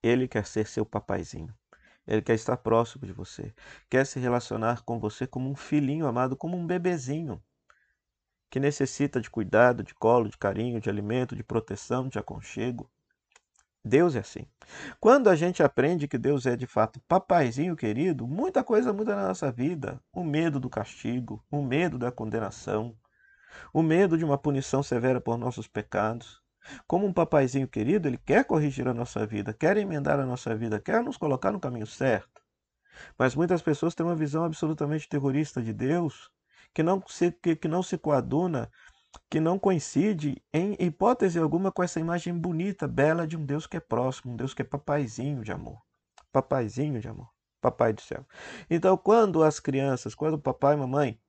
[0.02, 1.54] ele quer ser seu papaizinho.
[2.08, 3.54] Ele quer estar próximo de você,
[3.90, 7.42] quer se relacionar com você como um filhinho amado, como um bebezinho
[8.52, 12.92] que necessita de cuidado, de colo, de carinho, de alimento, de proteção, de aconchego.
[13.84, 14.46] Deus é assim.
[15.00, 19.30] Quando a gente aprende que Deus é de fato papaizinho querido, muita coisa muda na
[19.30, 20.00] nossa vida.
[20.12, 22.96] O medo do castigo, o medo da condenação,
[23.74, 26.42] o medo de uma punição severa por nossos pecados.
[26.88, 30.80] Como um papaizinho querido, ele quer corrigir a nossa vida, quer emendar a nossa vida,
[30.80, 32.42] quer nos colocar no caminho certo.
[33.18, 36.30] Mas muitas pessoas têm uma visão absolutamente terrorista de Deus,
[36.74, 38.70] que não se, que, que não se coaduna
[39.30, 43.78] que não coincide em hipótese alguma com essa imagem bonita, bela de um Deus que
[43.78, 45.82] é próximo, um Deus que é papaizinho de amor.
[46.32, 47.30] Papaizinho de amor.
[47.60, 48.26] Papai do céu.
[48.70, 51.20] Então, quando as crianças, quando o papai e mamãe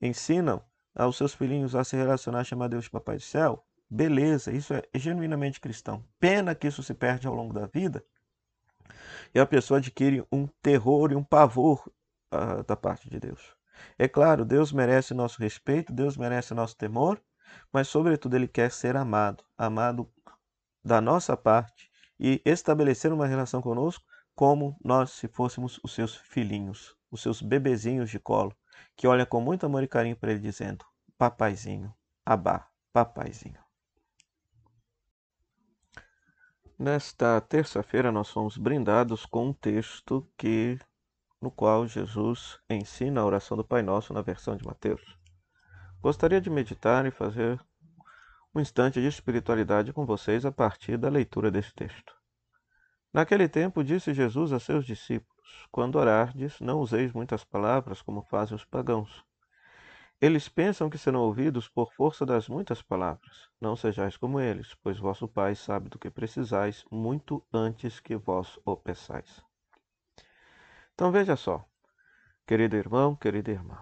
[0.00, 0.62] ensinam
[0.94, 4.82] aos seus filhinhos a se relacionar, chamar Deus de papai do céu, beleza, isso é
[4.94, 6.04] genuinamente cristão.
[6.18, 8.04] Pena que isso se perde ao longo da vida
[9.34, 11.90] e a pessoa adquire um terror e um pavor
[12.32, 13.56] uh, da parte de Deus.
[13.98, 17.20] É claro, Deus merece nosso respeito, Deus merece nosso temor,
[17.72, 20.10] mas, sobretudo, Ele quer ser amado, amado
[20.84, 26.96] da nossa parte e estabelecer uma relação conosco como nós se fôssemos os seus filhinhos,
[27.10, 28.54] os seus bebezinhos de colo,
[28.96, 30.84] que olha com muito amor e carinho para Ele, dizendo:
[31.16, 31.92] Papaizinho,
[32.24, 33.67] abá, papaizinho.
[36.78, 40.78] Nesta terça-feira, nós fomos brindados com um texto que
[41.42, 45.18] no qual Jesus ensina a oração do Pai Nosso na versão de Mateus.
[46.00, 47.60] Gostaria de meditar e fazer
[48.54, 52.14] um instante de espiritualidade com vocês a partir da leitura desse texto.
[53.12, 58.54] Naquele tempo disse Jesus a seus discípulos: Quando orardes, não useis muitas palavras como fazem
[58.54, 59.24] os pagãos.
[60.20, 63.48] Eles pensam que serão ouvidos por força das muitas palavras.
[63.60, 68.58] Não sejais como eles, pois vosso Pai sabe do que precisais muito antes que vós
[68.64, 69.40] o peçais.
[70.92, 71.64] Então veja só,
[72.44, 73.78] querido irmão, querida irmã,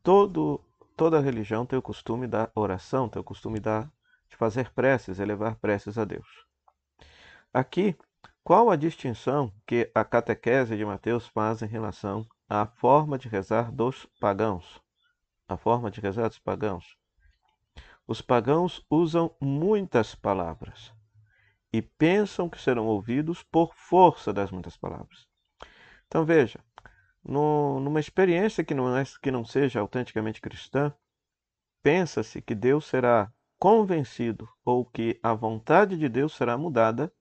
[0.00, 0.60] todo,
[0.96, 3.90] toda religião tem o costume da oração, tem o costume da,
[4.28, 6.46] de fazer preces, elevar preces a Deus.
[7.52, 7.96] Aqui,
[8.44, 13.72] qual a distinção que a catequese de Mateus faz em relação à forma de rezar
[13.72, 14.80] dos pagãos?
[15.52, 16.96] A forma de rezar dos pagãos.
[18.06, 20.94] Os pagãos usam muitas palavras
[21.70, 25.28] e pensam que serão ouvidos por força das muitas palavras.
[26.06, 26.58] Então veja,
[27.22, 30.90] no, numa experiência que não, é, que não seja autenticamente cristã,
[31.82, 37.12] pensa-se que Deus será convencido ou que a vontade de Deus será mudada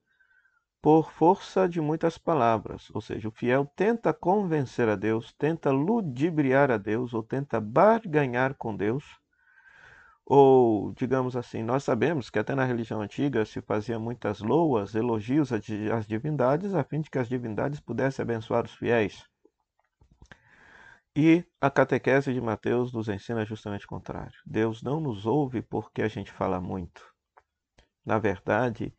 [0.82, 2.90] por força de muitas palavras.
[2.94, 8.56] Ou seja, o fiel tenta convencer a Deus, tenta ludibriar a Deus ou tenta barganhar
[8.56, 9.04] com Deus.
[10.26, 15.52] Ou, digamos assim, nós sabemos que até na religião antiga se fazia muitas loas, elogios
[15.52, 19.26] às divindades, a fim de que as divindades pudessem abençoar os fiéis.
[21.14, 24.40] E a catequese de Mateus nos ensina justamente o contrário.
[24.46, 27.06] Deus não nos ouve porque a gente fala muito.
[28.06, 28.96] Na verdade,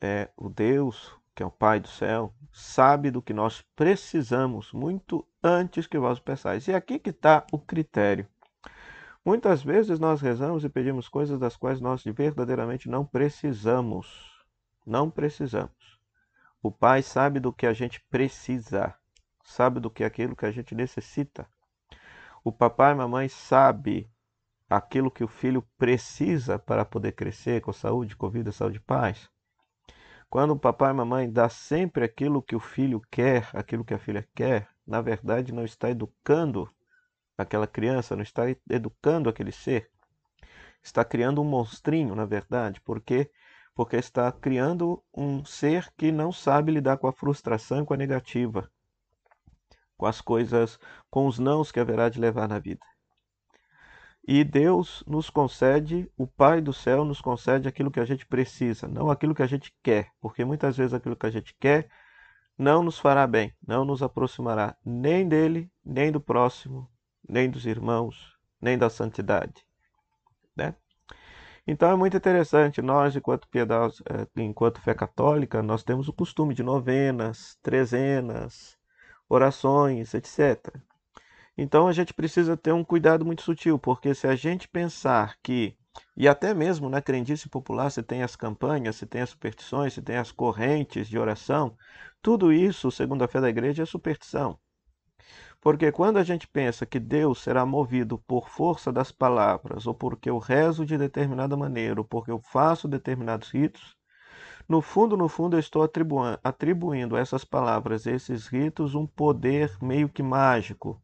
[0.00, 5.24] é o Deus que é o Pai do céu, sabe do que nós precisamos muito
[5.40, 6.66] antes que vós peçais.
[6.66, 8.26] E aqui que está o critério.
[9.24, 14.08] Muitas vezes nós rezamos e pedimos coisas das quais nós verdadeiramente não precisamos.
[14.84, 16.00] Não precisamos.
[16.60, 18.92] O Pai sabe do que a gente precisa,
[19.44, 21.46] sabe do que é aquilo que a gente necessita.
[22.42, 24.10] O papai e mamãe sabe
[24.68, 29.30] aquilo que o filho precisa para poder crescer com saúde, com vida, saúde e paz.
[30.30, 33.98] Quando o papai e mamãe dá sempre aquilo que o filho quer, aquilo que a
[33.98, 36.70] filha quer, na verdade não está educando
[37.36, 39.90] aquela criança, não está educando aquele ser.
[40.82, 43.30] Está criando um monstrinho, na verdade, porque
[43.74, 48.68] porque está criando um ser que não sabe lidar com a frustração com a negativa,
[49.96, 52.84] com as coisas, com os nãos que haverá de levar na vida.
[54.30, 58.86] E Deus nos concede, o Pai do céu nos concede aquilo que a gente precisa,
[58.86, 61.88] não aquilo que a gente quer, porque muitas vezes aquilo que a gente quer
[62.58, 66.90] não nos fará bem, não nos aproximará nem dele, nem do próximo,
[67.26, 69.64] nem dos irmãos, nem da santidade.
[70.54, 70.74] Né?
[71.66, 76.52] Então é muito interessante, nós, enquanto piedade, eh, enquanto fé católica, nós temos o costume
[76.52, 78.76] de novenas, trezenas,
[79.26, 80.70] orações, etc.
[81.60, 85.76] Então a gente precisa ter um cuidado muito sutil, porque se a gente pensar que,
[86.16, 90.00] e até mesmo na crendice popular, se tem as campanhas, se tem as superstições, se
[90.00, 91.76] tem as correntes de oração,
[92.22, 94.56] tudo isso, segundo a fé da igreja, é superstição.
[95.60, 100.30] Porque quando a gente pensa que Deus será movido por força das palavras, ou porque
[100.30, 103.96] eu rezo de determinada maneira, ou porque eu faço determinados ritos,
[104.68, 105.82] no fundo, no fundo, eu estou
[106.44, 111.02] atribuindo a essas palavras, a esses ritos, um poder meio que mágico,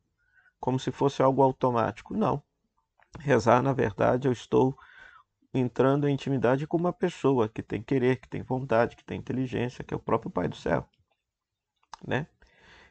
[0.65, 2.17] como se fosse algo automático.
[2.17, 2.43] Não.
[3.21, 4.75] Rezar, na verdade, eu estou
[5.53, 9.85] entrando em intimidade com uma pessoa que tem querer, que tem vontade, que tem inteligência,
[9.85, 10.89] que é o próprio Pai do céu.
[12.07, 12.27] Né?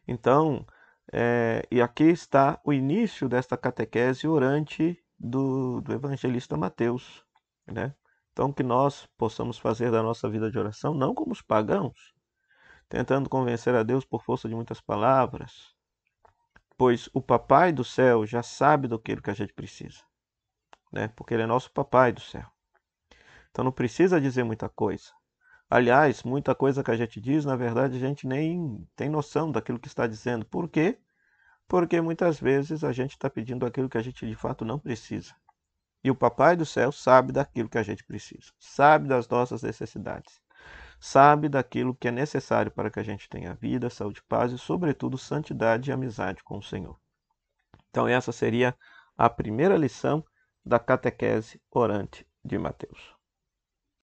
[0.07, 0.63] Então,
[1.11, 7.25] é, e aqui está o início desta catequese orante do, do evangelista Mateus.
[7.65, 7.95] Né?
[8.33, 12.13] Então, que nós possamos fazer da nossa vida de oração, não como os pagãos,
[12.87, 15.72] tentando convencer a Deus por força de muitas palavras,
[16.77, 20.01] pois o Papai do céu já sabe do que a gente precisa,
[20.91, 21.07] né?
[21.09, 22.45] Porque ele é nosso Papai do céu.
[23.51, 25.11] Então não precisa dizer muita coisa.
[25.69, 29.79] Aliás, muita coisa que a gente diz, na verdade, a gente nem tem noção daquilo
[29.79, 30.45] que está dizendo.
[30.45, 30.99] Por quê?
[31.67, 35.33] Porque muitas vezes a gente está pedindo aquilo que a gente de fato não precisa.
[36.03, 40.42] E o Papai do céu sabe daquilo que a gente precisa, sabe das nossas necessidades
[41.03, 45.17] sabe daquilo que é necessário para que a gente tenha vida, saúde, paz e, sobretudo,
[45.17, 46.97] santidade e amizade com o Senhor.
[47.89, 48.73] Então, essa seria
[49.17, 50.23] a primeira lição
[50.65, 53.12] da catequese orante de Mateus.